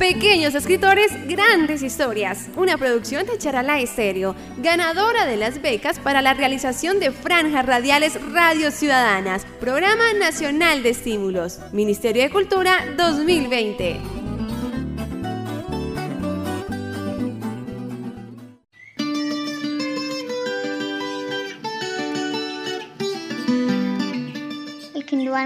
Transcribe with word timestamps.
Pequeños 0.00 0.54
escritores, 0.54 1.12
grandes 1.28 1.82
historias. 1.82 2.48
Una 2.56 2.78
producción 2.78 3.26
de 3.26 3.36
Charalá 3.36 3.80
Estéreo, 3.80 4.34
ganadora 4.56 5.26
de 5.26 5.36
las 5.36 5.60
becas 5.60 5.98
para 5.98 6.22
la 6.22 6.32
realización 6.32 7.00
de 7.00 7.10
franjas 7.10 7.66
radiales 7.66 8.18
Radio 8.32 8.70
Ciudadanas, 8.70 9.44
Programa 9.60 10.14
Nacional 10.18 10.82
de 10.82 10.88
Estímulos, 10.88 11.60
Ministerio 11.72 12.22
de 12.22 12.30
Cultura 12.30 12.78
2020. 12.96 14.00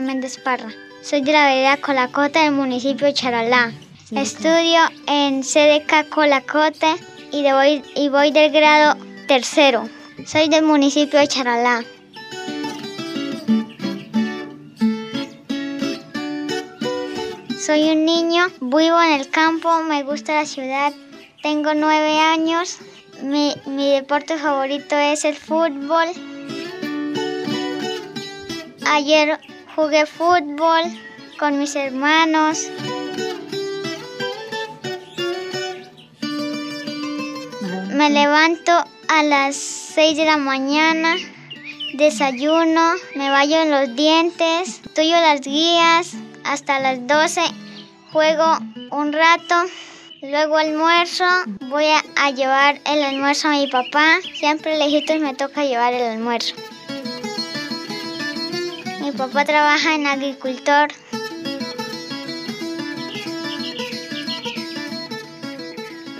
Méndez 0.00 0.38
Parra. 0.38 0.70
Soy 1.02 1.22
de 1.22 1.32
la 1.32 1.46
vereda 1.46 1.76
Colacote 1.76 2.38
del 2.38 2.52
municipio 2.52 3.06
de 3.06 3.14
Charalá. 3.14 3.72
Estudio 4.16 4.80
en 5.06 5.42
CDK 5.42 6.08
Colacote 6.08 6.94
y, 7.32 7.42
voy, 7.50 7.82
y 7.94 8.08
del 8.30 8.50
grado 8.50 8.98
tercero. 9.28 9.88
Soy 10.26 10.48
del 10.48 10.64
municipio 10.64 11.18
de 11.18 11.28
Charalá. 11.28 11.84
Soy 17.58 17.90
un 17.90 18.04
niño, 18.04 18.46
vivo 18.60 19.00
en 19.02 19.20
el 19.20 19.30
campo, 19.30 19.82
me 19.82 20.02
gusta 20.02 20.34
la 20.34 20.46
ciudad, 20.46 20.92
tengo 21.42 21.74
nueve 21.74 22.18
años, 22.18 22.78
mi 23.22 23.54
deporte 23.92 24.36
favorito 24.36 24.96
es 24.96 25.24
el 25.24 25.34
fútbol. 25.34 26.08
Ayer 28.86 29.40
Jugué 29.74 30.06
fútbol 30.06 30.84
con 31.36 31.58
mis 31.58 31.74
hermanos. 31.74 32.70
Me 38.04 38.10
levanto 38.10 38.70
a 39.08 39.22
las 39.22 39.56
6 39.56 40.18
de 40.18 40.26
la 40.26 40.36
mañana, 40.36 41.16
desayuno, 41.94 42.92
me 43.14 43.30
baño 43.30 43.64
los 43.64 43.96
dientes, 43.96 44.82
estudio 44.84 45.18
las 45.22 45.40
guías 45.40 46.12
hasta 46.44 46.80
las 46.80 47.06
12, 47.06 47.40
juego 48.12 48.58
un 48.90 49.10
rato, 49.10 49.54
luego 50.20 50.58
almuerzo, 50.58 51.24
voy 51.70 51.86
a 52.16 52.30
llevar 52.30 52.78
el 52.84 53.02
almuerzo 53.02 53.48
a 53.48 53.52
mi 53.52 53.68
papá, 53.68 54.18
siempre 54.34 54.76
lejitos 54.76 55.18
me 55.20 55.32
toca 55.32 55.64
llevar 55.64 55.94
el 55.94 56.02
almuerzo. 56.02 56.56
Mi 59.00 59.12
papá 59.12 59.46
trabaja 59.46 59.94
en 59.94 60.06
agricultor. 60.06 60.92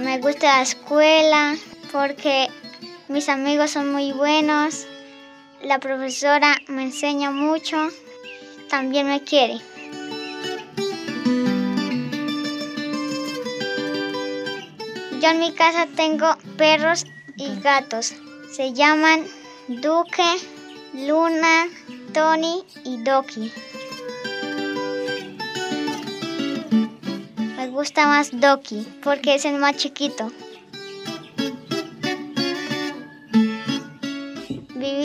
Me 0.00 0.18
gusta 0.18 0.46
la 0.46 0.62
escuela 0.62 1.56
porque 1.94 2.48
mis 3.06 3.28
amigos 3.28 3.70
son 3.70 3.92
muy 3.92 4.10
buenos. 4.10 4.84
La 5.62 5.78
profesora 5.78 6.56
me 6.66 6.82
enseña 6.82 7.30
mucho. 7.30 7.76
También 8.68 9.06
me 9.06 9.22
quiere. 9.22 9.60
Yo 15.20 15.28
en 15.30 15.38
mi 15.38 15.52
casa 15.52 15.86
tengo 15.94 16.36
perros 16.58 17.04
y 17.36 17.60
gatos. 17.60 18.12
Se 18.52 18.72
llaman 18.72 19.24
Duque, 19.68 20.40
Luna, 20.94 21.68
Tony 22.12 22.64
y 22.84 23.00
Doki. 23.04 23.52
Me 27.56 27.68
gusta 27.68 28.08
más 28.08 28.32
Doki 28.32 28.84
porque 29.00 29.36
es 29.36 29.44
el 29.44 29.60
más 29.60 29.76
chiquito. 29.76 30.32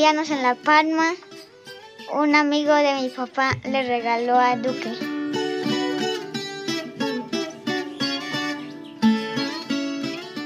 En 0.01 0.15
La 0.41 0.55
Palma. 0.55 1.13
Un 2.13 2.33
amigo 2.33 2.73
de 2.73 2.93
mi 3.01 3.09
papá 3.09 3.51
le 3.65 3.83
regaló 3.83 4.39
a 4.39 4.55
Duque. 4.55 4.93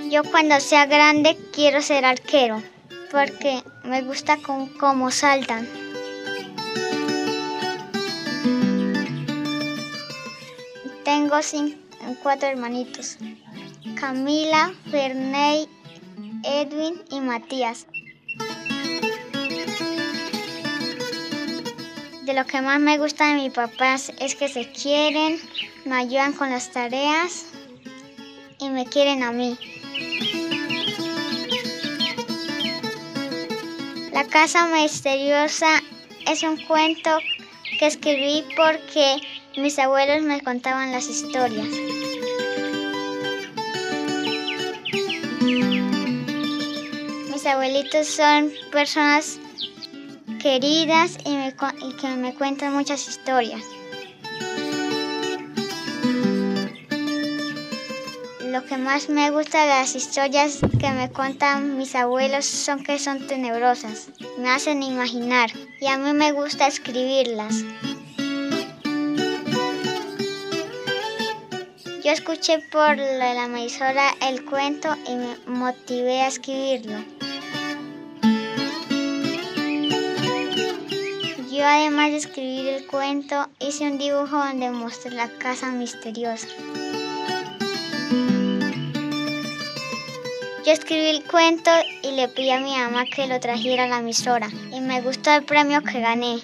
Yo 0.10 0.24
cuando 0.24 0.60
sea 0.60 0.88
grande 0.88 1.38
quiero 1.54 1.84
ser 1.84 2.04
arquero 2.04 2.64
porque 3.12 3.62
me 3.84 4.02
gusta 4.02 4.40
cómo 4.80 5.12
saltan. 5.12 5.70
Tengo 11.06 11.36
cuatro 12.24 12.50
hermanitos. 12.50 13.18
Camila, 14.00 14.74
Ferney, 14.90 15.70
Edwin 16.44 17.00
y 17.12 17.20
Matías. 17.20 17.86
De 22.26 22.34
lo 22.34 22.46
que 22.46 22.62
más 22.62 22.80
me 22.80 22.98
gusta 22.98 23.28
de 23.28 23.36
mis 23.36 23.52
papás 23.52 24.14
es 24.18 24.36
que 24.36 24.48
se 24.48 24.72
quieren, 24.72 25.38
me 25.84 25.96
ayudan 25.96 26.32
con 26.32 26.50
las 26.50 26.72
tareas 26.72 27.48
y 28.60 28.70
me 28.70 28.86
quieren 28.86 29.24
a 29.24 29.34
mí. 29.34 29.58
La 34.14 34.24
casa 34.26 34.68
misteriosa 34.68 35.82
es 36.26 36.44
un 36.44 36.56
cuento 36.66 37.10
que 37.78 37.88
escribí 37.88 38.46
porque 38.56 39.18
mis 39.58 39.78
abuelos 39.78 40.24
me 40.24 40.40
contaban 40.40 40.94
las 40.94 41.10
historias. 41.10 41.68
Mis 47.30 47.46
abuelitos 47.46 48.08
son 48.08 48.50
personas 48.72 49.40
queridas 50.44 51.18
y, 51.24 51.94
que 51.94 52.08
me 52.18 52.36
cuentan 52.36 52.74
muchas 52.74 53.08
historias. 53.08 53.64
Lo 58.42 58.66
que 58.66 58.78
más 58.78 59.08
me 59.08 59.32
gusta 59.32 59.62
de 59.62 59.68
las 59.68 59.96
historias 59.96 60.60
que 60.82 60.92
me 60.92 61.10
cuentan 61.10 61.78
mis 61.78 61.96
abuelos 61.96 62.44
son 62.44 62.84
que 62.84 63.00
son 63.00 63.26
tenebrosas, 63.26 64.10
me 64.38 64.50
hacen 64.50 64.84
imaginar 64.84 65.50
y 65.80 65.88
a 65.88 65.98
mí 65.98 66.12
me 66.12 66.34
gusta 66.34 66.68
escribirlas. 66.68 67.64
Yo 72.04 72.12
escuché 72.12 72.60
por 72.70 72.98
la 72.98 73.46
emisora 73.46 74.14
el 74.22 74.44
cuento 74.44 74.94
y 75.08 75.16
me 75.16 75.38
motivé 75.48 76.20
a 76.20 76.28
escribirlo. 76.28 77.13
Yo 81.64 81.70
además 81.70 82.12
de 82.12 82.18
escribir 82.18 82.68
el 82.68 82.88
cuento, 82.88 83.48
hice 83.62 83.86
un 83.86 83.98
dibujo 83.98 84.36
donde 84.36 84.70
mostré 84.70 85.12
la 85.12 85.30
casa 85.30 85.72
misteriosa. 85.72 86.46
Yo 90.66 90.74
escribí 90.74 91.06
el 91.06 91.24
cuento 91.24 91.72
y 92.02 92.12
le 92.18 92.28
pedí 92.28 92.50
a 92.50 92.60
mi 92.60 92.76
mamá 92.76 93.06
que 93.06 93.28
lo 93.28 93.40
trajera 93.40 93.86
a 93.86 93.88
la 93.88 94.00
emisora 94.00 94.50
y 94.74 94.82
me 94.82 95.00
gustó 95.00 95.32
el 95.32 95.46
premio 95.46 95.82
que 95.84 96.02
gané. 96.02 96.42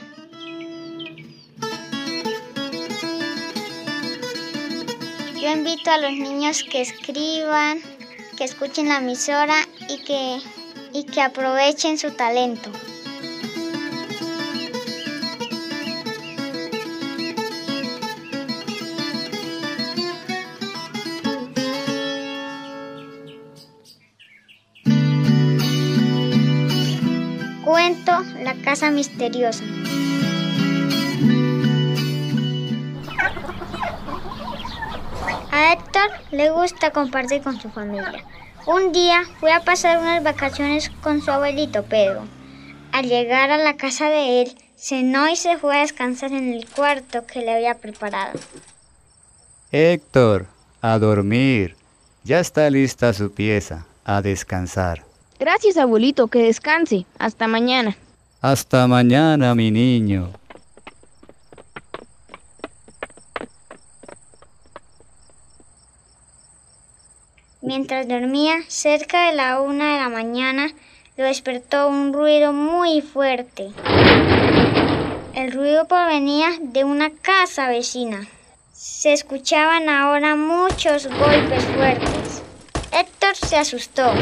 Yo 5.36 5.51
invito 5.51 5.91
a 5.91 5.97
los 5.97 6.13
niños 6.13 6.63
que 6.63 6.80
escriban, 6.80 7.81
que 8.38 8.46
escuchen 8.46 8.88
la 8.88 9.00
emisora 9.00 9.68
y 9.90 10.01
que, 10.06 10.40
y 10.94 11.03
que 11.03 11.22
aprovechen 11.22 11.97
su 11.97 12.12
talento. 12.12 12.72
Casa 28.69 28.92
Misteriosa. 28.92 29.63
A 35.51 35.74
Héctor 35.74 36.12
le 36.30 36.51
gusta 36.51 36.92
compartir 36.92 37.42
con 37.42 37.60
su 37.60 37.71
familia. 37.71 38.24
Un 38.68 38.92
día 38.92 39.24
fui 39.39 39.50
a 39.50 39.62
pasar 39.62 39.98
unas 39.98 40.24
vacaciones 40.24 40.92
con 41.01 41.19
su 41.24 41.31
abuelito 41.31 41.81
Pedro. 41.81 42.27
Al 42.92 43.10
llegar 43.10 43.50
a 43.50 43.57
la 43.57 43.75
casa 43.75 44.07
de 44.12 44.44
él, 44.44 44.56
cenó 44.75 45.27
y 45.27 45.36
se 45.36 45.57
fue 45.57 45.75
a 45.75 45.81
descansar 45.81 46.31
en 46.31 46.54
el 46.54 46.69
cuarto 46.69 47.25
que 47.25 47.39
le 47.39 47.56
había 47.56 47.74
preparado. 47.74 48.39
Héctor, 49.72 50.45
a 50.83 51.00
dormir. 51.00 51.75
Ya 52.24 52.39
está 52.39 52.69
lista 52.69 53.13
su 53.13 53.31
pieza. 53.31 53.88
A 54.06 54.22
descansar. 54.22 55.04
Gracias, 55.39 55.75
abuelito. 55.77 56.27
Que 56.27 56.44
descanse. 56.44 57.07
Hasta 57.18 57.48
mañana. 57.48 57.98
Hasta 58.41 58.88
mañana, 58.88 59.53
mi 59.53 59.69
niño. 59.69 60.31
Mientras 67.62 68.07
dormía, 68.07 68.59
cerca 68.69 69.27
de 69.27 69.36
la 69.36 69.59
una 69.59 69.94
de 69.94 70.00
la 70.00 70.07
mañana, 70.07 70.69
lo 71.18 71.25
despertó 71.25 71.89
un 71.89 72.13
ruido 72.13 72.53
muy 72.53 73.01
fuerte. 73.01 73.71
El 75.36 75.51
ruido 75.51 75.86
provenía 75.89 76.51
de 76.62 76.86
una 76.86 77.09
casa 77.09 77.68
vecina. 77.68 78.25
Se 78.71 79.12
escuchaban 79.12 79.89
ahora 79.89 80.38
muchos 80.38 81.07
golpes 81.07 81.65
fuertes. 81.75 82.41
Héctor 82.94 83.36
se 83.36 83.57
asustó. 83.57 84.13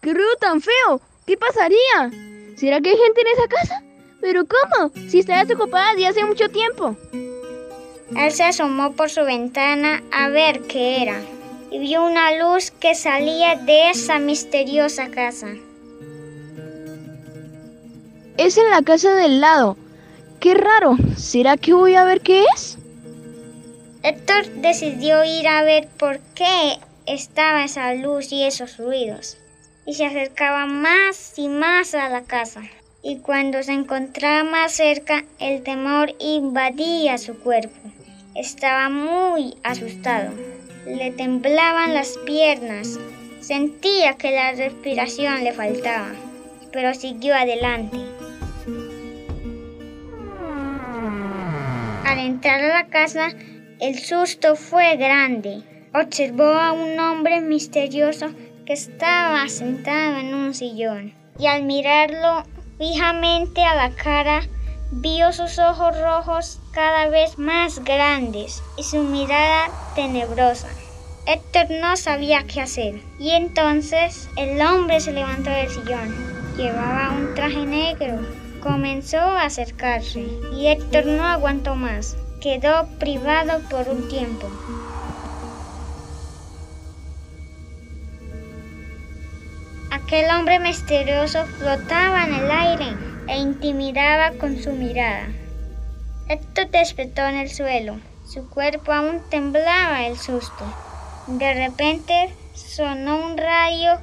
¡Qué 0.00 0.14
ruido 0.14 0.34
tan 0.40 0.62
feo! 0.62 1.09
¿Qué 1.30 1.36
pasaría? 1.36 2.10
¿Será 2.56 2.80
que 2.80 2.90
hay 2.90 2.96
gente 2.96 3.20
en 3.20 3.26
esa 3.28 3.46
casa? 3.46 3.84
¿Pero 4.20 4.42
cómo? 4.46 4.90
Si 5.08 5.20
está 5.20 5.44
desocupada 5.44 5.92
desde 5.92 6.08
hace 6.08 6.24
mucho 6.24 6.48
tiempo. 6.48 6.96
Él 8.16 8.32
se 8.32 8.42
asomó 8.42 8.94
por 8.96 9.10
su 9.10 9.22
ventana 9.22 10.02
a 10.10 10.28
ver 10.28 10.62
qué 10.62 11.00
era 11.02 11.22
y 11.70 11.78
vio 11.78 12.04
una 12.04 12.36
luz 12.36 12.72
que 12.72 12.96
salía 12.96 13.54
de 13.54 13.90
esa 13.90 14.18
misteriosa 14.18 15.08
casa. 15.12 15.46
Es 18.36 18.58
en 18.58 18.68
la 18.68 18.82
casa 18.82 19.14
del 19.14 19.40
lado. 19.40 19.76
Qué 20.40 20.54
raro. 20.54 20.96
¿Será 21.16 21.56
que 21.56 21.74
voy 21.74 21.94
a 21.94 22.02
ver 22.02 22.22
qué 22.22 22.44
es? 22.56 22.76
Héctor 24.02 24.46
decidió 24.56 25.22
ir 25.22 25.46
a 25.46 25.62
ver 25.62 25.86
por 25.96 26.18
qué 26.34 26.80
estaba 27.06 27.64
esa 27.64 27.94
luz 27.94 28.32
y 28.32 28.42
esos 28.42 28.78
ruidos. 28.78 29.36
Y 29.86 29.94
se 29.94 30.06
acercaba 30.06 30.66
más 30.66 31.34
y 31.36 31.48
más 31.48 31.94
a 31.94 32.08
la 32.08 32.22
casa. 32.22 32.62
Y 33.02 33.18
cuando 33.18 33.62
se 33.62 33.72
encontraba 33.72 34.44
más 34.44 34.72
cerca, 34.72 35.24
el 35.38 35.62
temor 35.62 36.14
invadía 36.18 37.16
su 37.18 37.38
cuerpo. 37.38 37.78
Estaba 38.34 38.88
muy 38.90 39.56
asustado. 39.62 40.32
Le 40.86 41.10
temblaban 41.12 41.94
las 41.94 42.18
piernas. 42.26 42.98
Sentía 43.40 44.14
que 44.14 44.32
la 44.32 44.52
respiración 44.52 45.44
le 45.44 45.52
faltaba, 45.52 46.12
pero 46.72 46.94
siguió 46.94 47.34
adelante. 47.34 47.96
Al 52.04 52.18
entrar 52.18 52.60
a 52.60 52.68
la 52.68 52.86
casa, 52.88 53.30
el 53.80 53.98
susto 53.98 54.56
fue 54.56 54.96
grande. 54.96 55.62
Observó 55.94 56.44
a 56.44 56.72
un 56.72 56.98
hombre 57.00 57.40
misterioso 57.40 58.30
estaba 58.72 59.48
sentado 59.48 60.18
en 60.18 60.32
un 60.32 60.54
sillón 60.54 61.12
y 61.40 61.46
al 61.46 61.64
mirarlo 61.64 62.44
fijamente 62.78 63.64
a 63.64 63.74
la 63.74 63.90
cara, 63.90 64.42
vio 64.92 65.32
sus 65.32 65.58
ojos 65.58 66.00
rojos 66.00 66.60
cada 66.70 67.08
vez 67.08 67.36
más 67.36 67.82
grandes 67.82 68.62
y 68.76 68.84
su 68.84 69.02
mirada 69.02 69.70
tenebrosa. 69.96 70.68
Héctor 71.26 71.66
no 71.80 71.96
sabía 71.96 72.44
qué 72.44 72.60
hacer 72.60 73.00
y 73.18 73.30
entonces 73.30 74.28
el 74.36 74.60
hombre 74.62 75.00
se 75.00 75.12
levantó 75.12 75.50
del 75.50 75.68
sillón. 75.68 76.14
Llevaba 76.56 77.10
un 77.10 77.34
traje 77.34 77.66
negro. 77.66 78.20
Comenzó 78.62 79.18
a 79.18 79.44
acercarse 79.44 80.26
y 80.54 80.66
Héctor 80.66 81.06
no 81.06 81.24
aguantó 81.24 81.74
más. 81.74 82.16
Quedó 82.40 82.86
privado 82.98 83.60
por 83.68 83.88
un 83.88 84.08
tiempo. 84.08 84.48
Aquel 90.10 90.28
hombre 90.32 90.58
misterioso 90.58 91.46
flotaba 91.46 92.24
en 92.24 92.34
el 92.34 92.50
aire 92.50 92.96
e 93.28 93.38
intimidaba 93.38 94.32
con 94.40 94.60
su 94.60 94.72
mirada. 94.72 95.28
Héctor 96.28 96.68
despertó 96.70 97.24
en 97.28 97.36
el 97.36 97.48
suelo. 97.48 97.96
Su 98.26 98.50
cuerpo 98.50 98.90
aún 98.90 99.20
temblaba 99.30 100.04
el 100.04 100.18
susto. 100.18 100.64
De 101.28 101.54
repente 101.54 102.34
sonó 102.54 103.24
un 103.24 103.38
rayo 103.38 104.00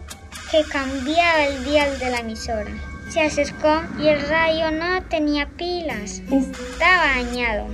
que 0.49 0.63
cambiaba 0.71 1.43
el 1.43 1.65
dial 1.65 1.99
de 1.99 2.09
la 2.09 2.19
emisora. 2.19 2.71
Se 3.09 3.19
acercó 3.19 3.81
y 3.99 4.07
el 4.07 4.21
rayo 4.29 4.71
no 4.71 5.03
tenía 5.09 5.49
pilas. 5.57 6.21
Estaba 6.31 7.15
dañado. 7.17 7.67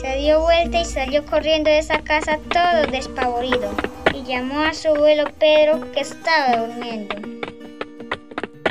Se 0.00 0.14
dio 0.18 0.40
vuelta 0.40 0.82
y 0.82 0.84
salió 0.84 1.26
corriendo 1.26 1.68
de 1.68 1.78
esa 1.78 1.98
casa 2.02 2.38
todo 2.48 2.86
despavorido. 2.92 3.74
Y 4.14 4.22
llamó 4.22 4.60
a 4.60 4.72
su 4.72 4.86
abuelo 4.86 5.24
Pedro 5.40 5.90
que 5.90 6.02
estaba 6.02 6.64
durmiendo. 6.64 7.36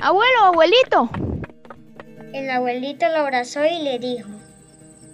Abuelo, 0.05 0.43
abuelito. 0.43 1.09
El 2.31 2.47
abuelito 2.51 3.07
lo 3.09 3.21
abrazó 3.21 3.65
y 3.65 3.81
le 3.81 3.97
dijo. 3.97 4.29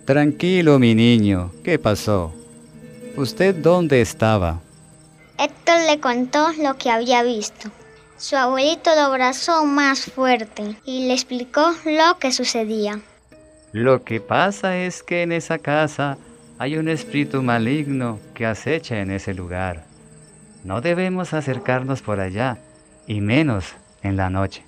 Tranquilo, 0.04 0.80
mi 0.80 0.96
niño. 0.96 1.50
¿Qué 1.64 1.80
pasó? 1.80 2.34
¿Usted 3.16 3.56
dónde 3.56 4.02
estaba? 4.02 4.60
Héctor 5.40 5.78
le 5.90 6.02
contó 6.02 6.52
lo 6.62 6.76
que 6.78 6.92
había 6.92 7.24
visto. 7.24 7.72
Su 8.18 8.36
abuelito 8.36 8.94
lo 8.94 9.04
abrazó 9.04 9.64
más 9.64 10.12
fuerte 10.12 10.76
y 10.84 11.08
le 11.08 11.14
explicó 11.14 11.72
lo 11.86 12.20
que 12.20 12.34
sucedía. 12.34 13.00
Lo 13.72 14.04
que 14.04 14.20
pasa 14.20 14.78
es 14.78 15.04
que 15.04 15.22
en 15.22 15.32
esa 15.32 15.58
casa 15.58 16.18
hay 16.60 16.76
un 16.76 16.90
espíritu 16.90 17.42
maligno 17.42 18.20
que 18.34 18.46
acecha 18.46 19.00
en 19.00 19.12
ese 19.12 19.34
lugar. 19.34 19.86
No 20.66 20.82
debemos 20.82 21.34
acercarnos 21.34 22.02
por 22.02 22.20
allá, 22.20 22.58
y 23.08 23.22
menos 23.22 23.74
en 24.04 24.18
la 24.18 24.30
noche. 24.30 24.66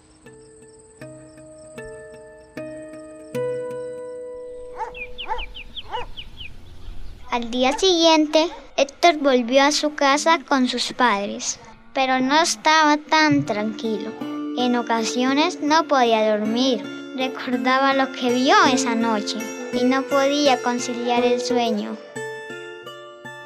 Al 7.33 7.49
día 7.49 7.75
siguiente, 7.79 8.47
Héctor 8.77 9.17
volvió 9.17 9.63
a 9.63 9.71
su 9.71 9.95
casa 9.95 10.37
con 10.47 10.67
sus 10.67 10.93
padres, 10.93 11.59
pero 11.91 12.19
no 12.19 12.39
estaba 12.39 12.97
tan 12.97 13.43
tranquilo. 13.43 14.11
En 14.55 14.75
ocasiones 14.75 15.59
no 15.59 15.87
podía 15.87 16.37
dormir, 16.37 16.83
recordaba 17.17 17.95
lo 17.95 18.11
que 18.11 18.31
vio 18.31 18.53
esa 18.71 18.93
noche 18.93 19.37
y 19.73 19.83
no 19.83 20.03
podía 20.03 20.61
conciliar 20.61 21.25
el 21.25 21.41
sueño. 21.41 21.97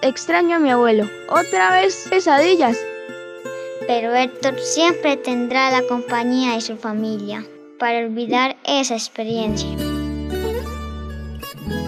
Extraño 0.02 0.58
a 0.58 0.60
mi 0.60 0.70
abuelo. 0.70 1.10
Otra 1.30 1.72
vez 1.72 2.08
pesadillas. 2.10 2.78
Pero 3.88 4.14
Héctor 4.14 4.60
siempre 4.60 5.16
tendrá 5.16 5.72
la 5.72 5.88
compañía 5.88 6.56
de 6.56 6.60
su 6.60 6.76
familia 6.76 7.46
para 7.80 8.00
olvidar 8.00 8.58
esa 8.66 8.96
experiencia. 8.96 9.70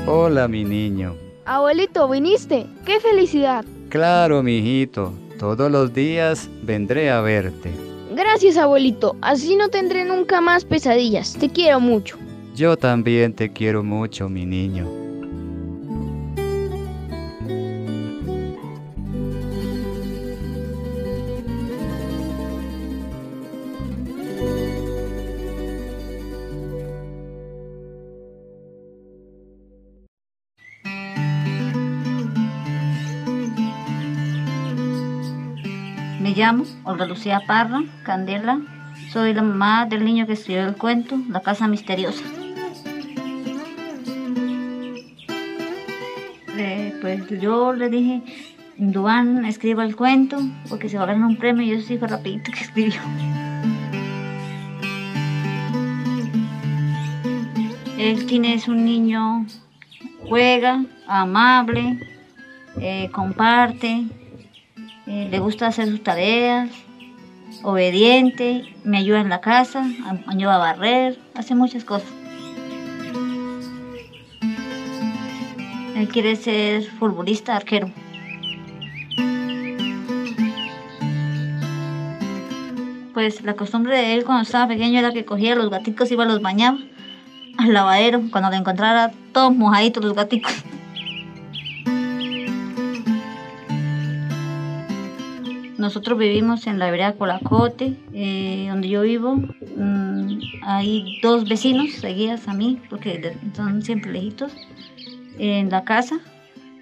Hola, 0.08 0.48
mi 0.48 0.64
niño. 0.64 1.29
Abuelito, 1.50 2.08
viniste. 2.08 2.68
¡Qué 2.86 3.00
felicidad! 3.00 3.66
Claro, 3.90 4.44
mi 4.44 4.60
hijito. 4.60 5.12
Todos 5.40 5.72
los 5.72 5.92
días 5.92 6.48
vendré 6.62 7.10
a 7.10 7.22
verte. 7.22 7.72
Gracias, 8.16 8.56
abuelito. 8.56 9.16
Así 9.22 9.56
no 9.56 9.70
tendré 9.70 10.06
nunca 10.06 10.42
más 10.42 10.64
pesadillas. 10.64 11.34
Te 11.34 11.50
quiero 11.50 11.80
mucho. 11.80 12.20
Yo 12.54 12.78
también 12.78 13.34
te 13.34 13.52
quiero 13.52 13.84
mucho, 13.84 14.30
mi 14.30 14.46
niño. 14.46 14.88
Llamo 36.40 36.64
Lucía 37.06 37.42
Parra, 37.46 37.84
Candela. 38.04 38.62
Soy 39.12 39.34
la 39.34 39.42
mamá 39.42 39.86
del 39.86 40.06
niño 40.06 40.26
que 40.26 40.34
escribió 40.34 40.66
el 40.66 40.76
cuento, 40.78 41.18
La 41.28 41.42
Casa 41.42 41.68
Misteriosa. 41.68 42.24
Eh, 46.58 46.98
pues 47.02 47.42
yo 47.42 47.74
le 47.74 47.90
dije, 47.90 48.22
Duan 48.78 49.44
escriba 49.44 49.84
el 49.84 49.98
cuento 49.98 50.38
porque 50.70 50.88
se 50.88 50.98
va 50.98 51.04
a 51.04 51.08
ganar 51.08 51.28
un 51.28 51.36
premio 51.36 51.64
y 51.64 51.72
eso 51.72 51.86
sí 51.86 51.98
fue 51.98 52.08
rapidito 52.08 52.52
que 52.54 52.62
escribió. 52.62 53.02
Tiene 58.28 58.54
es 58.54 58.68
un 58.68 58.86
niño, 58.86 59.46
juega, 60.28 60.86
amable, 61.08 62.00
eh, 62.80 63.10
comparte, 63.12 64.06
eh, 65.10 65.28
le 65.32 65.40
gusta 65.40 65.66
hacer 65.66 65.88
sus 65.88 66.04
tareas, 66.04 66.70
obediente, 67.64 68.76
me 68.84 69.00
ayuda 69.00 69.22
en 69.22 69.30
la 69.30 69.42
casa, 69.42 69.84
ayuda 70.28 70.56
a 70.56 70.58
barrer, 70.60 71.18
hace 71.34 71.56
muchas 71.56 71.84
cosas. 71.84 72.08
Él 75.96 76.08
quiere 76.10 76.36
ser 76.36 76.84
futbolista, 76.84 77.56
arquero. 77.56 77.92
Pues 83.16 83.42
la 83.42 83.56
costumbre 83.56 83.98
de 83.98 84.14
él 84.14 84.24
cuando 84.26 84.44
estaba 84.44 84.68
pequeño 84.68 85.00
era 85.00 85.12
que 85.12 85.26
cogía 85.26 85.56
los 85.56 85.72
gaticos 85.72 86.12
iba 86.12 86.24
a 86.24 86.28
los 86.28 86.44
bañaba 86.44 86.78
al 87.58 87.74
lavadero, 87.74 88.22
cuando 88.32 88.52
lo 88.52 88.58
encontrara 88.58 89.12
todos 89.34 89.56
mojaditos 89.56 90.06
los 90.06 90.14
gaticos. 90.14 90.54
Nosotros 95.90 96.20
vivimos 96.20 96.68
en 96.68 96.78
la 96.78 96.92
vereda 96.92 97.14
Colacote, 97.14 97.96
eh, 98.14 98.68
donde 98.70 98.90
yo 98.90 99.02
vivo. 99.02 99.38
Mm, 99.76 100.38
hay 100.62 101.20
dos 101.24 101.50
vecinos 101.50 101.94
seguidas 101.94 102.48
a 102.48 102.54
mí, 102.54 102.80
porque 102.92 103.36
son 103.56 103.82
siempre 103.82 104.12
lejitos. 104.12 104.52
En 105.40 105.72
la 105.72 105.84
casa 105.86 106.20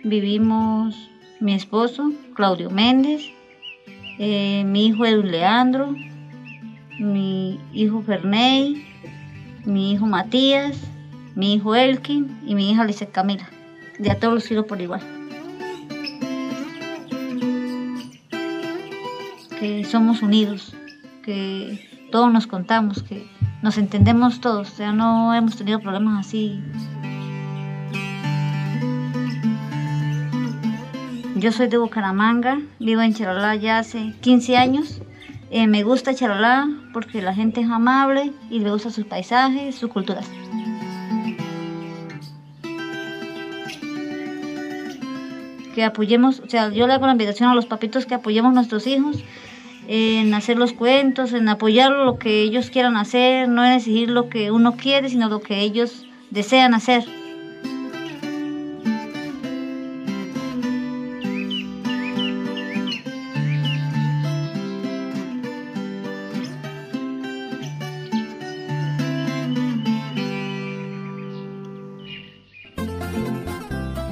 vivimos 0.03 0.93
mi 1.39 1.53
esposo, 1.53 2.11
Claudio 2.33 2.69
Méndez, 2.69 3.31
eh, 4.19 4.65
mi 4.65 4.87
hijo 4.87 5.05
Edwin 5.05 5.31
Leandro, 5.31 5.95
mi 6.99 7.61
hijo 7.71 8.01
Ferney, 8.01 8.85
mi 9.63 9.93
hijo 9.93 10.05
Matías, 10.05 10.81
mi 11.33 11.53
hijo 11.53 11.75
Elkin 11.75 12.41
y 12.45 12.55
mi 12.55 12.71
hija 12.71 12.83
Lizeth 12.83 13.13
Camila. 13.13 13.47
De 13.99 14.13
todos 14.15 14.33
los 14.33 14.47
quiero 14.47 14.67
por 14.67 14.81
igual. 14.81 15.16
Que 19.59 19.83
somos 19.85 20.21
unidos, 20.21 20.75
que 21.23 21.87
todos 22.11 22.31
nos 22.31 22.47
contamos, 22.47 23.03
que 23.03 23.27
nos 23.61 23.77
entendemos 23.77 24.39
todos, 24.39 24.69
sea, 24.69 24.91
no 24.91 25.33
hemos 25.33 25.55
tenido 25.55 25.79
problemas 25.79 26.25
así. 26.27 26.61
Yo 31.35 31.51
soy 31.51 31.67
de 31.67 31.77
Bucaramanga, 31.77 32.59
vivo 32.79 33.01
en 33.01 33.13
Charalá 33.13 33.55
ya 33.55 33.79
hace 33.79 34.13
15 34.21 34.57
años. 34.57 35.01
Eh, 35.51 35.67
me 35.67 35.83
gusta 35.83 36.15
Charalá 36.15 36.67
porque 36.93 37.21
la 37.21 37.35
gente 37.35 37.61
es 37.61 37.69
amable 37.69 38.33
y 38.49 38.59
me 38.59 38.71
gusta 38.71 38.89
sus 38.89 39.05
paisajes, 39.05 39.75
sus 39.75 39.89
culturas. 39.91 40.27
Que 45.75 45.83
apoyemos, 45.83 46.39
o 46.39 46.49
sea, 46.49 46.69
yo 46.69 46.87
le 46.87 46.93
hago 46.93 47.05
la 47.05 47.11
invitación 47.11 47.49
a 47.49 47.55
los 47.55 47.67
papitos 47.67 48.07
que 48.07 48.15
apoyemos 48.15 48.51
a 48.51 48.55
nuestros 48.55 48.87
hijos 48.87 49.23
en 49.87 50.33
hacer 50.33 50.57
los 50.57 50.73
cuentos, 50.73 51.33
en 51.33 51.47
apoyar 51.47 51.91
lo 51.91 52.19
que 52.19 52.41
ellos 52.41 52.69
quieran 52.69 52.97
hacer, 52.97 53.47
no 53.47 53.65
en 53.65 53.73
exigir 53.73 54.09
lo 54.09 54.29
que 54.29 54.51
uno 54.51 54.75
quiere, 54.75 55.09
sino 55.09 55.29
lo 55.29 55.39
que 55.39 55.61
ellos 55.61 56.05
desean 56.29 56.73
hacer. 56.73 57.05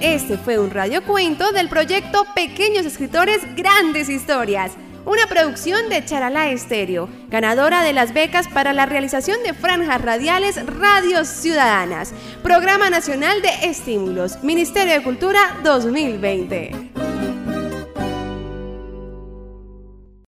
Este 0.01 0.37
fue 0.37 0.57
un 0.57 0.71
radiocuento 0.71 1.51
del 1.51 1.67
proyecto 1.67 2.25
Pequeños 2.33 2.85
Escritores 2.85 3.41
Grandes 3.55 4.07
Historias, 4.07 4.77
una 5.05 5.27
producción 5.27 5.89
de 5.89 6.03
Charalá 6.03 6.49
Estéreo, 6.49 7.09
ganadora 7.29 7.83
de 7.83 7.93
las 7.93 8.13
becas 8.13 8.47
para 8.47 8.73
la 8.73 8.85
realización 8.85 9.37
de 9.43 9.53
franjas 9.53 10.01
radiales 10.01 10.65
Radios 10.65 11.27
Ciudadanas, 11.27 12.13
Programa 12.41 12.89
Nacional 12.89 13.41
de 13.41 13.69
Estímulos, 13.69 14.43
Ministerio 14.43 14.93
de 14.93 15.03
Cultura 15.03 15.39
2020. 15.63 16.94